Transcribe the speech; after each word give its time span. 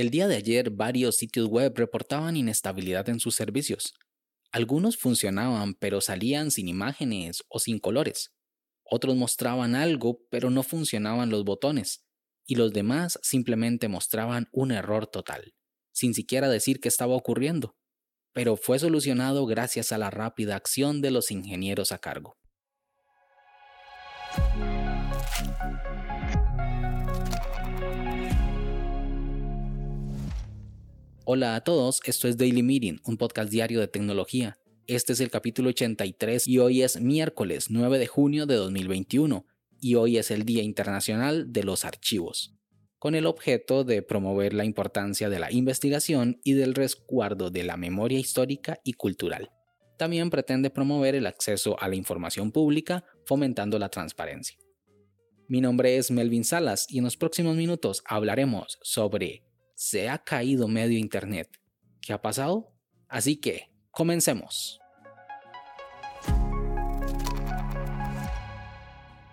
El 0.00 0.08
día 0.08 0.28
de 0.28 0.36
ayer 0.36 0.70
varios 0.70 1.16
sitios 1.16 1.46
web 1.46 1.74
reportaban 1.76 2.34
inestabilidad 2.34 3.10
en 3.10 3.20
sus 3.20 3.34
servicios. 3.34 3.92
Algunos 4.50 4.96
funcionaban 4.96 5.74
pero 5.74 6.00
salían 6.00 6.50
sin 6.50 6.68
imágenes 6.68 7.44
o 7.50 7.58
sin 7.58 7.78
colores. 7.78 8.32
Otros 8.82 9.14
mostraban 9.14 9.74
algo 9.74 10.22
pero 10.30 10.48
no 10.48 10.62
funcionaban 10.62 11.28
los 11.28 11.44
botones. 11.44 12.06
Y 12.46 12.54
los 12.54 12.72
demás 12.72 13.18
simplemente 13.20 13.88
mostraban 13.88 14.48
un 14.52 14.72
error 14.72 15.06
total, 15.06 15.52
sin 15.92 16.14
siquiera 16.14 16.48
decir 16.48 16.80
qué 16.80 16.88
estaba 16.88 17.14
ocurriendo. 17.14 17.76
Pero 18.32 18.56
fue 18.56 18.78
solucionado 18.78 19.44
gracias 19.44 19.92
a 19.92 19.98
la 19.98 20.08
rápida 20.08 20.56
acción 20.56 21.02
de 21.02 21.10
los 21.10 21.30
ingenieros 21.30 21.92
a 21.92 21.98
cargo. 21.98 22.38
Hola 31.32 31.54
a 31.54 31.60
todos, 31.60 32.00
esto 32.06 32.26
es 32.26 32.36
Daily 32.36 32.64
Meeting, 32.64 32.98
un 33.04 33.16
podcast 33.16 33.52
diario 33.52 33.78
de 33.78 33.86
tecnología. 33.86 34.58
Este 34.88 35.12
es 35.12 35.20
el 35.20 35.30
capítulo 35.30 35.68
83 35.68 36.48
y 36.48 36.58
hoy 36.58 36.82
es 36.82 37.00
miércoles 37.00 37.66
9 37.70 38.00
de 38.00 38.08
junio 38.08 38.46
de 38.46 38.56
2021 38.56 39.46
y 39.80 39.94
hoy 39.94 40.18
es 40.18 40.32
el 40.32 40.44
Día 40.44 40.64
Internacional 40.64 41.52
de 41.52 41.62
los 41.62 41.84
Archivos, 41.84 42.56
con 42.98 43.14
el 43.14 43.26
objeto 43.26 43.84
de 43.84 44.02
promover 44.02 44.54
la 44.54 44.64
importancia 44.64 45.28
de 45.30 45.38
la 45.38 45.52
investigación 45.52 46.40
y 46.42 46.54
del 46.54 46.74
resguardo 46.74 47.52
de 47.52 47.62
la 47.62 47.76
memoria 47.76 48.18
histórica 48.18 48.80
y 48.82 48.94
cultural. 48.94 49.52
También 49.98 50.30
pretende 50.30 50.68
promover 50.70 51.14
el 51.14 51.28
acceso 51.28 51.80
a 51.80 51.86
la 51.86 51.94
información 51.94 52.50
pública, 52.50 53.04
fomentando 53.24 53.78
la 53.78 53.88
transparencia. 53.88 54.58
Mi 55.46 55.60
nombre 55.60 55.96
es 55.96 56.10
Melvin 56.10 56.42
Salas 56.42 56.86
y 56.88 56.98
en 56.98 57.04
los 57.04 57.16
próximos 57.16 57.54
minutos 57.54 58.02
hablaremos 58.04 58.80
sobre 58.82 59.44
se 59.80 60.10
ha 60.10 60.18
caído 60.18 60.68
medio 60.68 60.98
Internet. 60.98 61.58
¿Qué 62.02 62.12
ha 62.12 62.20
pasado? 62.20 62.76
Así 63.08 63.36
que, 63.36 63.70
comencemos. 63.90 64.78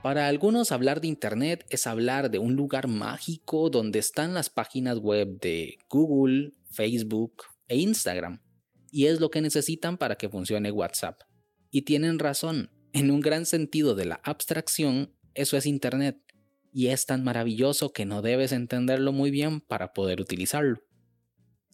Para 0.02 0.30
algunos 0.30 0.72
hablar 0.72 1.02
de 1.02 1.10
Internet 1.10 1.66
es 1.70 1.86
hablar 1.86 2.32
de 2.32 2.40
un 2.40 2.56
lugar 2.56 2.88
mágico 2.88 3.70
donde 3.70 4.00
están 4.00 4.34
las 4.34 4.50
páginas 4.50 5.00
web 5.00 5.38
de 5.42 5.80
Google, 5.90 6.54
Facebook 6.72 7.44
e 7.68 7.76
Instagram. 7.80 8.42
Y 8.90 9.08
es 9.08 9.20
lo 9.20 9.30
que 9.30 9.42
necesitan 9.42 9.98
para 9.98 10.16
que 10.16 10.30
funcione 10.30 10.72
WhatsApp. 10.72 11.24
Y 11.72 11.82
tienen 11.82 12.20
razón, 12.20 12.72
en 12.94 13.12
un 13.12 13.20
gran 13.20 13.46
sentido 13.46 13.96
de 13.96 14.06
la 14.06 14.22
abstracción, 14.24 15.14
eso 15.34 15.58
es 15.58 15.66
Internet 15.66 16.22
y 16.74 16.88
es 16.88 17.06
tan 17.06 17.24
maravilloso 17.24 17.92
que 17.92 18.06
no 18.06 18.22
debes 18.22 18.52
entenderlo 18.52 19.12
muy 19.12 19.32
bien 19.32 19.62
para 19.62 19.94
poder 19.94 20.22
utilizarlo. 20.22 20.84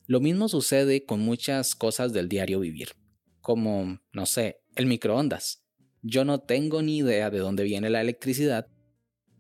Lo 0.06 0.20
mismo 0.20 0.50
sucede 0.50 1.06
con 1.06 1.22
muchas 1.22 1.76
cosas 1.76 2.14
del 2.14 2.30
diario 2.30 2.60
vivir, 2.60 2.90
como, 3.42 4.00
no 4.12 4.26
sé, 4.26 4.62
el 4.76 4.86
microondas. 4.86 5.64
Yo 6.02 6.26
no 6.26 6.42
tengo 6.42 6.82
ni 6.82 6.98
idea 6.98 7.30
de 7.30 7.40
dónde 7.40 7.64
viene 7.64 7.90
la 7.90 8.02
electricidad, 8.02 8.68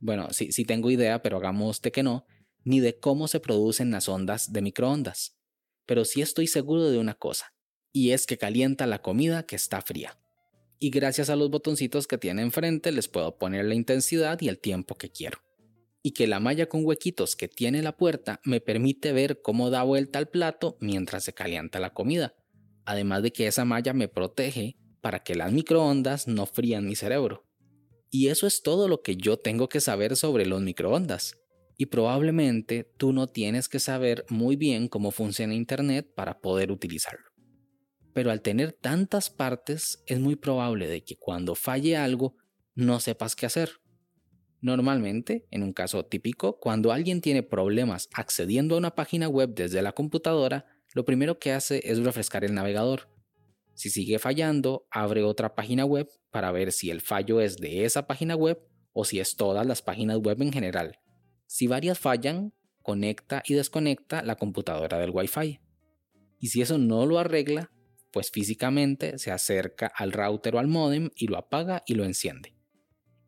bueno, 0.03 0.27
sí, 0.31 0.51
sí 0.51 0.65
tengo 0.65 0.91
idea, 0.91 1.21
pero 1.21 1.37
hagamos 1.37 1.81
de 1.81 1.93
que 1.93 2.03
no, 2.03 2.25
ni 2.65 2.81
de 2.81 2.99
cómo 2.99 3.29
se 3.29 3.39
producen 3.39 3.89
las 3.89 4.09
ondas 4.09 4.51
de 4.51 4.61
microondas. 4.61 5.37
Pero 5.85 6.03
sí 6.03 6.21
estoy 6.21 6.47
seguro 6.47 6.89
de 6.89 6.97
una 6.97 7.13
cosa, 7.13 7.53
y 7.93 8.11
es 8.11 8.25
que 8.25 8.37
calienta 8.37 8.85
la 8.85 9.01
comida 9.01 9.43
que 9.43 9.55
está 9.55 9.81
fría. 9.81 10.19
Y 10.83 10.89
gracias 10.89 11.29
a 11.29 11.37
los 11.37 11.49
botoncitos 11.49 12.07
que 12.07 12.17
tiene 12.17 12.41
enfrente 12.41 12.91
les 12.91 13.07
puedo 13.07 13.37
poner 13.37 13.63
la 13.63 13.73
intensidad 13.73 14.41
y 14.41 14.49
el 14.49 14.59
tiempo 14.59 14.95
que 14.95 15.09
quiero 15.09 15.39
y 16.01 16.11
que 16.11 16.27
la 16.27 16.41
malla 16.41 16.67
con 16.67 16.83
huequitos 16.83 17.37
que 17.37 17.47
tiene 17.47 17.81
la 17.81 17.95
puerta 17.95 18.41
me 18.43 18.59
permite 18.59 19.13
ver 19.13 19.41
cómo 19.41 19.69
da 19.69 19.83
vuelta 19.83 20.19
al 20.19 20.27
plato 20.27 20.75
mientras 20.81 21.23
se 21.23 21.33
calienta 21.33 21.79
la 21.79 21.93
comida, 21.93 22.35
además 22.83 23.23
de 23.23 23.31
que 23.31 23.47
esa 23.47 23.63
malla 23.63 23.93
me 23.93 24.09
protege 24.09 24.75
para 24.99 25.23
que 25.23 25.35
las 25.35 25.53
microondas 25.53 26.27
no 26.27 26.45
frían 26.45 26.85
mi 26.85 26.97
cerebro. 26.97 27.47
Y 28.11 28.27
eso 28.27 28.45
es 28.45 28.61
todo 28.61 28.89
lo 28.89 29.01
que 29.01 29.15
yo 29.15 29.37
tengo 29.37 29.69
que 29.69 29.79
saber 29.79 30.17
sobre 30.17 30.45
los 30.45 30.61
microondas. 30.61 31.37
Y 31.77 31.85
probablemente 31.85 32.91
tú 32.97 33.13
no 33.13 33.27
tienes 33.27 33.69
que 33.69 33.79
saber 33.79 34.25
muy 34.27 34.57
bien 34.57 34.89
cómo 34.89 35.11
funciona 35.11 35.55
Internet 35.55 36.11
para 36.13 36.41
poder 36.41 36.73
utilizarlo. 36.73 37.32
Pero 38.13 38.31
al 38.31 38.41
tener 38.41 38.73
tantas 38.73 39.29
partes 39.29 40.03
es 40.05 40.19
muy 40.19 40.35
probable 40.35 40.87
de 40.87 41.03
que 41.03 41.17
cuando 41.17 41.55
falle 41.55 41.97
algo 41.97 42.35
no 42.75 42.99
sepas 42.99 43.35
qué 43.35 43.45
hacer 43.45 43.83
Normalmente, 44.63 45.45
en 45.51 45.61
un 45.61 45.73
caso 45.73 46.05
típico, 46.05 46.57
cuando 46.57 46.93
alguien 46.93 47.19
tiene 47.19 47.43
problemas 47.43 48.07
accediendo 48.13 48.75
a 48.75 48.77
una 48.77 48.95
página 48.95 49.27
web 49.27 49.53
desde 49.53 49.81
la 49.81 49.91
computadora, 49.91 50.65
lo 50.93 51.03
primero 51.03 51.37
que 51.37 51.51
hace 51.51 51.81
es 51.83 52.01
refrescar 52.01 52.45
el 52.45 52.53
navegador. 52.53 53.09
Si 53.73 53.89
sigue 53.89 54.19
fallando, 54.19 54.87
abre 54.89 55.21
otra 55.21 55.53
página 55.53 55.83
web 55.83 56.07
para 56.31 56.53
ver 56.53 56.71
si 56.71 56.91
el 56.91 57.01
fallo 57.01 57.41
es 57.41 57.57
de 57.57 57.83
esa 57.83 58.07
página 58.07 58.37
web 58.37 58.57
o 58.93 59.03
si 59.03 59.19
es 59.19 59.35
todas 59.35 59.67
las 59.67 59.81
páginas 59.81 60.19
web 60.19 60.41
en 60.41 60.53
general. 60.53 60.97
Si 61.45 61.67
varias 61.67 61.99
fallan, 61.99 62.53
conecta 62.81 63.43
y 63.45 63.55
desconecta 63.55 64.23
la 64.23 64.37
computadora 64.37 64.97
del 64.97 65.11
Wi-Fi. 65.13 65.59
Y 66.39 66.47
si 66.47 66.61
eso 66.61 66.77
no 66.77 67.05
lo 67.05 67.19
arregla, 67.19 67.69
pues 68.13 68.31
físicamente 68.31 69.17
se 69.17 69.31
acerca 69.31 69.87
al 69.87 70.13
router 70.13 70.55
o 70.55 70.59
al 70.59 70.67
modem 70.67 71.09
y 71.15 71.27
lo 71.27 71.37
apaga 71.37 71.83
y 71.85 71.95
lo 71.95 72.05
enciende. 72.05 72.55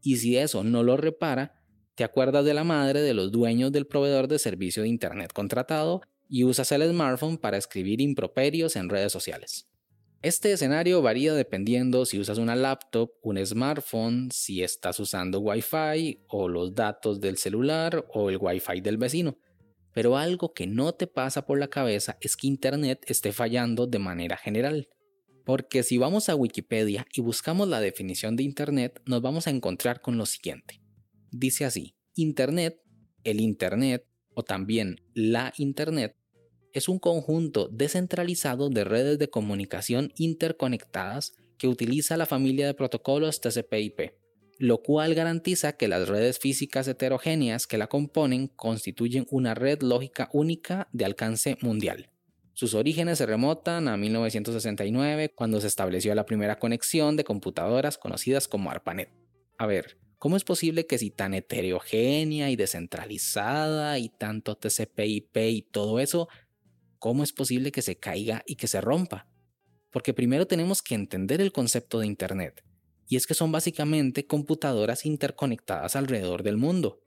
Y 0.02 0.18
si 0.18 0.38
eso 0.38 0.64
no 0.64 0.84
lo 0.84 0.96
repara, 0.96 1.62
te 1.96 2.04
acuerdas 2.04 2.46
de 2.46 2.54
la 2.54 2.64
madre 2.64 3.02
de 3.02 3.16
los 3.16 3.32
dueños 3.32 3.72
del 3.72 3.88
proveedor 3.88 4.28
de 4.28 4.38
servicio 4.38 4.84
de 4.84 4.90
Internet 4.90 5.34
contratado 5.34 6.02
y 6.30 6.44
usas 6.44 6.72
el 6.72 6.88
smartphone 6.90 7.38
para 7.38 7.58
escribir 7.58 8.00
improperios 8.00 8.76
en 8.76 8.90
redes 8.90 9.12
sociales. 9.12 9.68
Este 10.22 10.52
escenario 10.52 11.02
varía 11.02 11.34
dependiendo 11.34 12.06
si 12.06 12.20
usas 12.20 12.38
una 12.38 12.56
laptop, 12.56 13.12
un 13.22 13.44
smartphone, 13.44 14.30
si 14.32 14.64
estás 14.64 15.00
usando 15.00 15.40
Wi-Fi 15.40 16.26
o 16.28 16.48
los 16.48 16.74
datos 16.74 17.20
del 17.20 17.38
celular 17.38 18.06
o 18.14 18.30
el 18.30 18.38
Wi-Fi 18.40 18.82
del 18.82 18.98
vecino. 18.98 19.38
Pero 19.96 20.18
algo 20.18 20.54
que 20.54 20.68
no 20.68 20.94
te 20.94 21.08
pasa 21.08 21.46
por 21.46 21.58
la 21.58 21.70
cabeza 21.70 22.18
es 22.20 22.36
que 22.36 22.48
Internet 22.48 23.06
esté 23.08 23.32
fallando 23.32 23.88
de 23.88 23.98
manera 23.98 24.36
general. 24.36 24.90
Porque 25.46 25.84
si 25.84 25.98
vamos 25.98 26.28
a 26.28 26.36
Wikipedia 26.36 27.08
y 27.14 27.22
buscamos 27.22 27.70
la 27.70 27.80
definición 27.80 28.36
de 28.36 28.44
Internet, 28.44 29.02
nos 29.06 29.22
vamos 29.22 29.48
a 29.48 29.52
encontrar 29.52 30.02
con 30.02 30.18
lo 30.18 30.26
siguiente. 30.26 30.82
Dice 31.32 31.64
así, 31.64 31.96
Internet, 32.14 32.82
el 33.24 33.40
Internet 33.40 34.06
o 34.34 34.44
también 34.44 34.98
la 35.14 35.54
Internet, 35.58 36.18
es 36.74 36.90
un 36.90 37.00
conjunto 37.00 37.70
descentralizado 37.72 38.70
de 38.70 38.84
redes 38.84 39.18
de 39.18 39.30
comunicación 39.30 40.12
interconectadas 40.18 41.32
que 41.58 41.70
utiliza 41.70 42.18
la 42.18 42.26
familia 42.26 42.68
de 42.68 42.74
protocolos 42.74 43.40
TCP/IP, 43.40 44.12
lo 44.58 44.82
cual 44.82 45.16
garantiza 45.16 45.74
que 45.74 45.88
las 45.88 46.08
redes 46.08 46.40
físicas 46.40 46.88
heterogéneas 46.88 47.68
que 47.68 47.78
la 47.78 47.88
componen 47.88 48.48
constituyen 48.48 49.26
una 49.30 49.54
red 49.54 49.82
lógica 49.82 50.30
única 50.32 50.88
de 50.94 51.06
alcance 51.06 51.58
mundial. 51.62 52.10
Sus 52.54 52.74
orígenes 52.74 53.18
se 53.18 53.26
remontan 53.26 53.90
a 53.90 53.98
1969, 53.98 55.34
cuando 55.36 55.60
se 55.60 55.68
estableció 55.68 56.16
la 56.16 56.26
primera 56.26 56.58
conexión 56.58 57.18
de 57.18 57.26
computadoras 57.26 57.98
conocidas 57.98 58.48
como 58.48 58.72
ARPANET. 58.72 59.10
A 59.58 59.66
ver, 59.66 59.98
¿cómo 60.20 60.38
es 60.38 60.46
posible 60.46 60.88
que 60.88 60.98
si 60.98 61.12
tan 61.12 61.34
heterogénea 61.34 62.50
y 62.50 62.56
descentralizada 62.56 64.00
y 64.00 64.08
tanto 64.08 64.56
TCP/IP 64.56 65.50
y 65.50 65.62
todo 65.64 66.00
eso, 66.00 66.30
cómo 66.98 67.24
es 67.24 67.34
posible 67.34 67.74
que 67.74 67.82
se 67.82 67.98
caiga 67.98 68.42
y 68.46 68.56
que 68.56 68.68
se 68.68 68.80
rompa? 68.80 69.28
Porque 69.92 70.14
primero 70.14 70.48
tenemos 70.48 70.82
que 70.82 70.96
entender 70.96 71.42
el 71.42 71.52
concepto 71.52 72.00
de 72.00 72.08
Internet, 72.08 72.64
y 73.08 73.16
es 73.16 73.28
que 73.28 73.34
son 73.34 73.52
básicamente 73.52 74.26
computadoras 74.26 75.06
interconectadas 75.06 75.96
alrededor 75.96 76.44
del 76.44 76.58
mundo. 76.58 77.02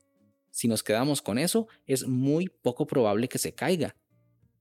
Si 0.51 0.69
nos 0.69 0.83
quedamos 0.83 1.23
con 1.23 1.39
eso, 1.39 1.69
es 1.87 2.07
muy 2.07 2.49
poco 2.49 2.87
probable 2.87 3.29
que 3.29 3.39
se 3.39 3.55
caiga, 3.55 3.97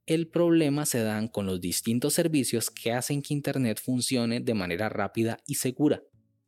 el 0.07 0.29
problema 0.29 0.85
se 0.85 1.03
dan 1.03 1.27
con 1.27 1.45
los 1.45 1.59
distintos 1.59 2.13
servicios 2.13 2.71
que 2.71 2.93
hacen 2.93 3.21
que 3.21 3.33
Internet 3.33 3.81
funcione 3.83 4.39
de 4.39 4.53
manera 4.53 4.87
rápida 4.87 5.37
y 5.45 5.55
segura. 5.55 6.01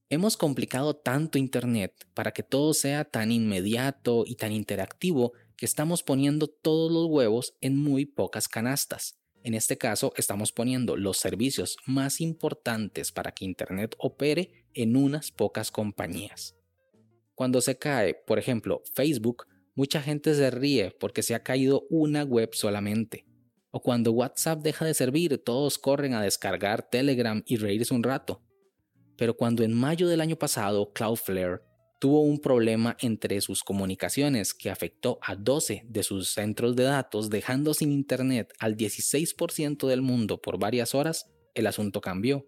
Hemos 0.08 0.38
complicado 0.38 0.96
tanto 0.96 1.38
Internet 1.38 1.94
para 2.14 2.32
que 2.32 2.42
todo 2.42 2.74
sea 2.74 3.04
tan 3.04 3.34
inmediato 3.34 4.24
y 4.26 4.36
tan 4.36 4.54
interactivo 4.54 5.34
que 5.58 5.66
estamos 5.66 6.04
poniendo 6.04 6.48
todos 6.48 6.90
los 6.90 7.08
huevos 7.08 7.58
en 7.60 7.76
muy 7.76 8.06
pocas 8.06 8.48
canastas. 8.48 9.20
En 9.50 9.56
este 9.56 9.80
caso, 9.80 10.14
estamos 10.16 10.52
poniendo 10.52 10.96
los 10.96 11.18
servicios 11.18 11.78
más 11.88 12.22
importantes 12.22 13.12
para 13.12 13.32
que 13.32 13.46
Internet 13.46 13.96
opere 13.98 14.68
en 14.76 14.96
unas 14.96 15.32
pocas 15.32 15.72
compañías. 15.72 16.56
Cuando 17.34 17.60
se 17.60 17.80
cae, 17.80 18.14
por 18.14 18.38
ejemplo, 18.38 18.84
Facebook, 18.94 19.48
mucha 19.74 20.04
gente 20.04 20.36
se 20.36 20.52
ríe 20.52 20.92
porque 21.00 21.24
se 21.24 21.34
ha 21.34 21.42
caído 21.42 21.88
una 21.90 22.22
web 22.22 22.52
solamente. 22.54 23.26
O 23.72 23.82
cuando 23.82 24.12
WhatsApp 24.12 24.62
deja 24.62 24.86
de 24.86 24.94
servir, 24.94 25.44
todos 25.44 25.80
corren 25.80 26.14
a 26.14 26.22
descargar 26.22 26.88
Telegram 26.88 27.42
y 27.48 27.58
reírse 27.58 27.96
un 27.96 28.04
rato. 28.04 28.44
Pero 29.18 29.36
cuando 29.36 29.64
en 29.64 29.74
mayo 29.74 30.08
del 30.08 30.22
año 30.22 30.36
pasado 30.36 30.94
Cloudflare, 30.94 31.62
tuvo 32.00 32.22
un 32.22 32.40
problema 32.40 32.96
entre 33.02 33.42
sus 33.42 33.62
comunicaciones 33.62 34.54
que 34.54 34.70
afectó 34.70 35.20
a 35.22 35.36
12 35.36 35.84
de 35.86 36.04
sus 36.04 36.30
centros 36.30 36.76
de 36.78 36.84
datos, 36.84 37.30
dejando 37.30 37.74
sin 37.74 37.92
Internet 37.92 38.54
al 38.58 38.78
16% 38.78 39.86
del 39.86 40.02
mundo 40.02 40.42
por 40.42 40.58
varias 40.58 40.96
horas, 40.96 41.30
el 41.54 41.68
asunto 41.68 42.00
cambió. 42.00 42.48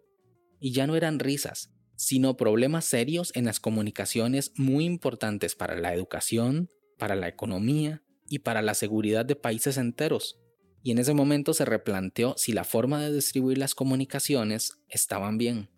Y 0.59 0.71
ya 0.71 0.88
no 0.88 0.95
eran 0.95 1.19
risas, 1.19 1.74
sino 1.95 2.38
problemas 2.38 2.86
serios 2.86 3.31
en 3.36 3.45
las 3.45 3.59
comunicaciones 3.59 4.53
muy 4.56 4.86
importantes 4.86 5.53
para 5.53 5.75
la 5.75 5.94
educación, 5.94 6.69
para 6.98 7.15
la 7.15 7.27
economía 7.27 8.03
y 8.30 8.39
para 8.39 8.62
la 8.62 8.74
seguridad 8.74 9.25
de 9.25 9.36
países 9.36 9.77
enteros. 9.77 10.39
Y 10.81 10.92
en 10.92 11.00
ese 11.00 11.13
momento 11.13 11.53
se 11.53 11.65
replanteó 11.65 12.36
si 12.38 12.53
la 12.53 12.63
forma 12.63 13.01
de 13.01 13.13
distribuir 13.13 13.57
las 13.57 13.75
comunicaciones 13.75 14.77
estaban 14.88 15.38
bien. 15.38 15.69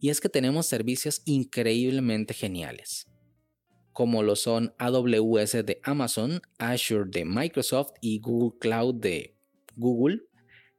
Y 0.00 0.08
es 0.08 0.20
que 0.20 0.28
tenemos 0.28 0.66
servicios 0.66 1.22
increíblemente 1.26 2.32
geniales 2.32 3.08
como 3.98 4.22
lo 4.22 4.36
son 4.36 4.76
AWS 4.78 5.66
de 5.66 5.80
Amazon, 5.82 6.40
Azure 6.58 7.10
de 7.10 7.24
Microsoft 7.24 7.94
y 8.00 8.20
Google 8.20 8.56
Cloud 8.60 8.94
de 8.94 9.36
Google, 9.74 10.20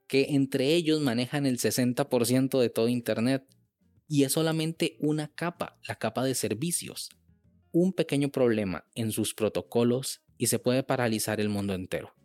que 0.07 0.27
entre 0.29 0.73
ellos 0.73 1.01
manejan 1.01 1.45
el 1.45 1.57
60% 1.57 2.61
de 2.61 2.69
todo 2.69 2.87
Internet. 2.87 3.43
Y 4.07 4.23
es 4.23 4.31
solamente 4.31 4.95
una 5.01 5.27
capa, 5.35 5.77
la 5.85 5.95
capa 5.95 6.23
de 6.23 6.33
servicios. 6.33 7.09
Un 7.73 7.91
pequeño 7.91 8.29
problema 8.29 8.85
en 8.95 9.11
sus 9.11 9.33
protocolos 9.33 10.23
y 10.37 10.47
se 10.47 10.57
puede 10.57 10.83
paralizar 10.83 11.41
el 11.41 11.49
mundo 11.49 11.73
entero. 11.73 12.15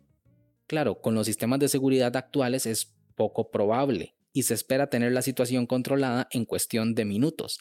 Claro, 0.65 1.01
con 1.01 1.13
los 1.13 1.25
sistemas 1.25 1.59
de 1.59 1.67
seguridad 1.67 2.15
actuales 2.15 2.65
es 2.65 2.95
poco 3.15 3.51
probable 3.51 4.15
y 4.31 4.43
se 4.43 4.53
espera 4.53 4.89
tener 4.89 5.11
la 5.11 5.23
situación 5.23 5.65
controlada 5.65 6.29
en 6.31 6.45
cuestión 6.45 6.95
de 6.95 7.03
minutos, 7.03 7.59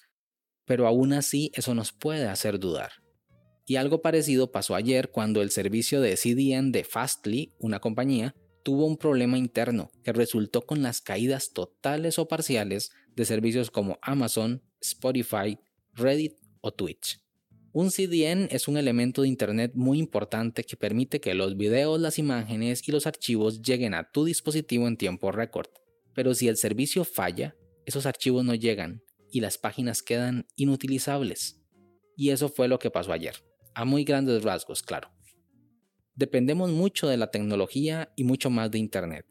pero 0.64 0.86
aún 0.86 1.12
así 1.12 1.50
eso 1.54 1.74
nos 1.74 1.90
puede 1.90 2.28
hacer 2.28 2.60
dudar. 2.60 3.03
Y 3.66 3.76
algo 3.76 4.02
parecido 4.02 4.52
pasó 4.52 4.74
ayer 4.74 5.10
cuando 5.10 5.40
el 5.40 5.50
servicio 5.50 6.02
de 6.02 6.16
CDN 6.16 6.70
de 6.70 6.84
Fastly, 6.84 7.52
una 7.58 7.80
compañía, 7.80 8.34
tuvo 8.62 8.84
un 8.86 8.98
problema 8.98 9.38
interno 9.38 9.90
que 10.02 10.12
resultó 10.12 10.66
con 10.66 10.82
las 10.82 11.00
caídas 11.00 11.52
totales 11.52 12.18
o 12.18 12.28
parciales 12.28 12.90
de 13.16 13.24
servicios 13.24 13.70
como 13.70 13.98
Amazon, 14.02 14.62
Spotify, 14.82 15.58
Reddit 15.94 16.34
o 16.60 16.72
Twitch. 16.72 17.20
Un 17.72 17.90
CDN 17.90 18.48
es 18.50 18.68
un 18.68 18.76
elemento 18.76 19.22
de 19.22 19.28
Internet 19.28 19.72
muy 19.74 19.98
importante 19.98 20.62
que 20.62 20.76
permite 20.76 21.20
que 21.20 21.34
los 21.34 21.56
videos, 21.56 22.00
las 22.00 22.18
imágenes 22.18 22.86
y 22.86 22.92
los 22.92 23.06
archivos 23.06 23.62
lleguen 23.62 23.94
a 23.94 24.10
tu 24.10 24.24
dispositivo 24.24 24.86
en 24.86 24.96
tiempo 24.96 25.32
récord. 25.32 25.68
Pero 26.14 26.34
si 26.34 26.48
el 26.48 26.56
servicio 26.56 27.04
falla, 27.04 27.56
esos 27.86 28.06
archivos 28.06 28.44
no 28.44 28.54
llegan 28.54 29.02
y 29.30 29.40
las 29.40 29.58
páginas 29.58 30.02
quedan 30.02 30.46
inutilizables. 30.54 31.60
Y 32.16 32.30
eso 32.30 32.48
fue 32.48 32.68
lo 32.68 32.78
que 32.78 32.90
pasó 32.90 33.12
ayer 33.12 33.34
a 33.74 33.84
muy 33.84 34.04
grandes 34.04 34.42
rasgos, 34.42 34.82
claro. 34.82 35.10
Dependemos 36.14 36.70
mucho 36.70 37.08
de 37.08 37.16
la 37.16 37.30
tecnología 37.30 38.12
y 38.16 38.24
mucho 38.24 38.48
más 38.50 38.70
de 38.70 38.78
Internet. 38.78 39.26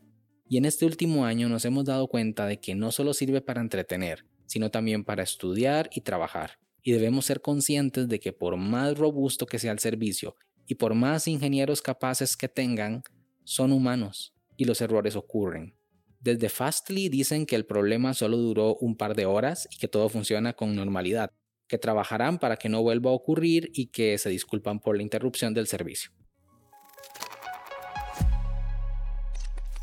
Y 0.49 0.57
en 0.57 0.65
este 0.65 0.85
último 0.85 1.25
año 1.25 1.47
nos 1.47 1.65
hemos 1.65 1.85
dado 1.85 2.07
cuenta 2.07 2.45
de 2.45 2.59
que 2.59 2.75
no 2.75 2.91
solo 2.91 3.13
sirve 3.13 3.41
para 3.41 3.61
entretener, 3.61 4.25
sino 4.45 4.69
también 4.69 5.05
para 5.05 5.23
estudiar 5.23 5.89
y 5.93 6.01
trabajar. 6.01 6.59
Y 6.81 6.91
debemos 6.91 7.25
ser 7.25 7.41
conscientes 7.41 8.09
de 8.09 8.19
que 8.19 8.33
por 8.33 8.57
más 8.57 8.97
robusto 8.97 9.45
que 9.45 9.59
sea 9.59 9.71
el 9.71 9.79
servicio 9.79 10.35
y 10.67 10.75
por 10.75 10.93
más 10.93 11.27
ingenieros 11.27 11.81
capaces 11.81 12.35
que 12.35 12.49
tengan, 12.49 13.01
son 13.45 13.71
humanos 13.71 14.33
y 14.57 14.65
los 14.65 14.81
errores 14.81 15.15
ocurren. 15.15 15.75
Desde 16.19 16.49
Fastly 16.49 17.09
dicen 17.09 17.45
que 17.45 17.55
el 17.55 17.65
problema 17.65 18.13
solo 18.13 18.37
duró 18.37 18.75
un 18.75 18.95
par 18.95 19.15
de 19.15 19.25
horas 19.25 19.67
y 19.71 19.77
que 19.77 19.87
todo 19.87 20.07
funciona 20.09 20.53
con 20.53 20.75
normalidad, 20.75 21.31
que 21.67 21.77
trabajarán 21.77 22.39
para 22.39 22.57
que 22.57 22.69
no 22.69 22.81
vuelva 22.81 23.11
a 23.11 23.13
ocurrir 23.13 23.69
y 23.73 23.87
que 23.87 24.17
se 24.17 24.29
disculpan 24.29 24.79
por 24.79 24.95
la 24.95 25.03
interrupción 25.03 25.53
del 25.53 25.67
servicio. 25.67 26.11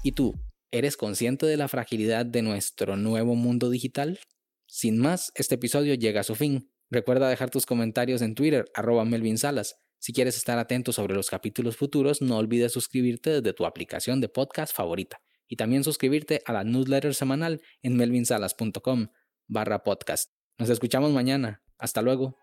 ¿Y 0.03 0.13
tú, 0.13 0.35
eres 0.71 0.97
consciente 0.97 1.47
de 1.47 1.57
la 1.57 1.69
fragilidad 1.69 2.25
de 2.25 2.43
nuestro 2.43 2.97
nuevo 2.97 3.35
mundo 3.35 3.71
digital? 3.71 4.19
Sin 4.67 4.99
más, 4.99 5.33
este 5.35 5.57
episodio 5.57 5.95
llega 5.95 6.21
a 6.21 6.25
su 6.25 6.35
fin. 6.35 6.71
Recuerda 6.91 7.29
dejar 7.29 7.51
tus 7.51 7.67
comentarios 7.67 8.23
en 8.23 8.35
Twitter, 8.35 8.65
arroba 8.75 9.05
Melvin 9.05 9.39
Salas. 9.39 9.77
Si 9.99 10.13
quieres 10.13 10.37
estar 10.37 10.59
atento 10.59 10.93
sobre 10.93 11.15
los 11.15 11.29
capítulos 11.29 11.77
futuros, 11.77 12.23
no 12.23 12.39
olvides 12.39 12.73
suscribirte 12.73 13.31
desde 13.31 13.53
tu 13.53 13.67
aplicación 13.67 14.21
de 14.21 14.29
podcast 14.29 14.75
favorita 14.75 15.21
y 15.47 15.57
también 15.57 15.85
suscribirte 15.85 16.41
a 16.47 16.53
la 16.53 16.65
newsletter 16.65 17.15
semanal 17.15 17.61
en 17.83 17.97
melvinsalas.com 17.97 19.09
barra 19.49 19.83
podcast. 19.83 20.33
Nos 20.59 20.71
escuchamos 20.71 21.13
mañana. 21.13 21.63
Hasta 21.81 22.03
luego. 22.03 22.35